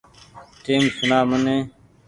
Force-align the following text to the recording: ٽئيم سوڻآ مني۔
ٽئيم 0.63 0.83
سوڻآ 0.97 1.19
مني۔ 1.29 1.55